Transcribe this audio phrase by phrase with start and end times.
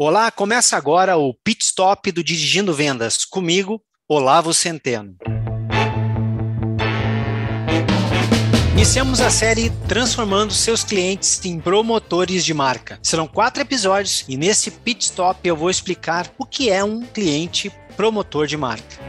[0.00, 5.16] Olá, começa agora o Pit Stop do Dirigindo Vendas, comigo, Olavo Centeno.
[8.74, 13.00] Iniciamos a série Transformando seus clientes em promotores de marca.
[13.02, 17.68] Serão quatro episódios e nesse Pit Stop eu vou explicar o que é um cliente
[17.96, 19.07] promotor de marca.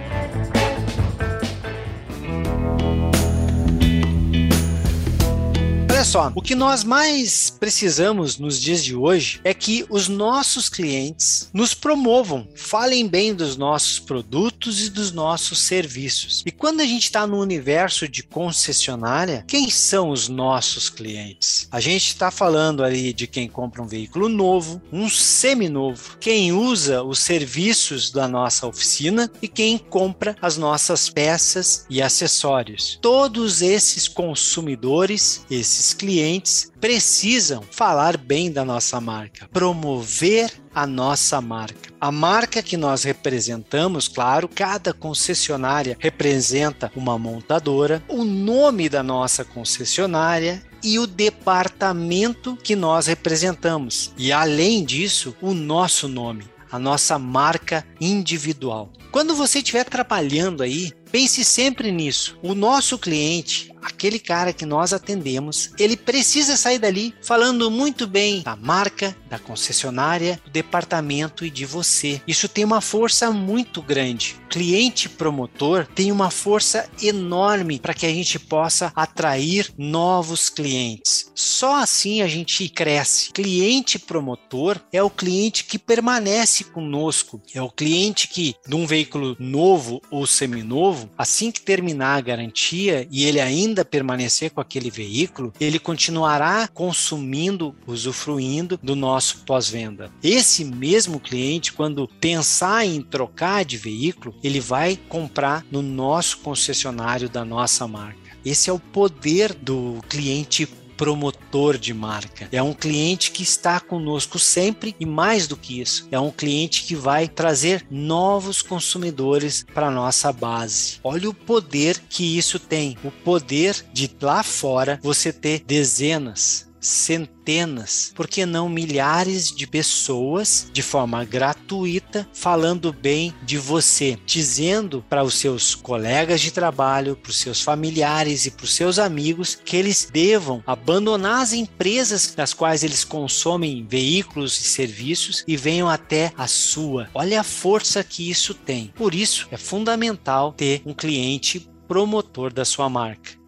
[6.00, 10.70] Olha só, o que nós mais precisamos nos dias de hoje é que os nossos
[10.70, 16.41] clientes nos promovam, falem bem dos nossos produtos e dos nossos serviços.
[16.45, 21.67] E quando a gente está no universo de concessionária, quem são os nossos clientes?
[21.70, 27.04] A gente está falando ali de quem compra um veículo novo, um seminovo, quem usa
[27.04, 32.98] os serviços da nossa oficina e quem compra as nossas peças e acessórios.
[33.02, 41.89] Todos esses consumidores, esses clientes precisam falar bem da nossa marca, promover a nossa marca.
[41.99, 49.43] A marca que nós representamos, claro, cada concessionária representa uma montadora, o nome da nossa
[49.43, 54.13] concessionária e o departamento que nós representamos.
[54.18, 58.93] E além disso, o nosso nome, a nossa marca individual.
[59.12, 62.38] Quando você estiver trabalhando aí, pense sempre nisso.
[62.41, 68.41] O nosso cliente, aquele cara que nós atendemos, ele precisa sair dali falando muito bem
[68.41, 72.22] da marca, da concessionária, do departamento e de você.
[72.28, 74.35] Isso tem uma força muito grande.
[74.50, 81.31] Cliente promotor tem uma força enorme para que a gente possa atrair novos clientes.
[81.35, 83.31] Só assim a gente cresce.
[83.31, 90.02] Cliente promotor é o cliente que permanece conosco, é o cliente que, num veículo novo
[90.09, 95.80] ou seminovo, assim que terminar a garantia e ele ainda permanecer com aquele veículo, ele
[95.80, 100.12] continuará consumindo, usufruindo do nosso pós-venda.
[100.24, 107.30] Esse mesmo cliente, quando pensar em trocar de veículo, ele vai comprar no nosso concessionário
[107.30, 108.20] da nossa marca.
[108.44, 110.66] Esse é o poder do cliente
[111.00, 112.50] promotor de marca.
[112.52, 116.84] É um cliente que está conosco sempre e mais do que isso, é um cliente
[116.84, 121.00] que vai trazer novos consumidores para nossa base.
[121.02, 128.12] Olha o poder que isso tem, o poder de lá fora você ter dezenas, centenas,
[128.16, 135.23] por que não milhares de pessoas de forma gratuita falando bem de você, dizendo para
[135.23, 139.75] os seus colegas de trabalho, para os seus familiares e para os seus amigos que
[139.75, 146.31] eles devam abandonar as empresas das quais eles consomem veículos e serviços e venham até
[146.38, 147.09] a sua.
[147.13, 148.94] Olha a força que isso tem.
[148.96, 153.39] Por isso é fundamental ter um cliente promotor da sua marca.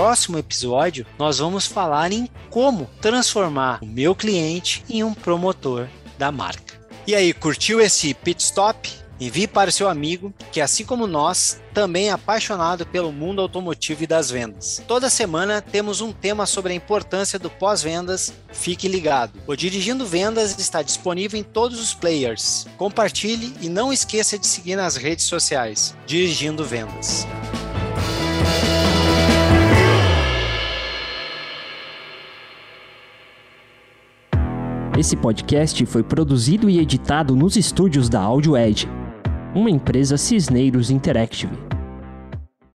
[0.00, 6.32] Próximo episódio, nós vamos falar em como transformar o meu cliente em um promotor da
[6.32, 6.80] marca.
[7.06, 8.90] E aí, curtiu esse pit stop?
[9.20, 14.04] Envie para o seu amigo que, assim como nós, também é apaixonado pelo mundo automotivo
[14.04, 14.82] e das vendas.
[14.88, 18.32] Toda semana temos um tema sobre a importância do pós-vendas.
[18.50, 19.38] Fique ligado.
[19.46, 22.66] O Dirigindo Vendas está disponível em todos os players.
[22.78, 25.94] Compartilhe e não esqueça de seguir nas redes sociais.
[26.06, 27.26] Dirigindo Vendas.
[35.00, 38.86] Esse podcast foi produzido e editado nos estúdios da Audio Edge,
[39.54, 41.69] uma empresa Cisneiros Interactive.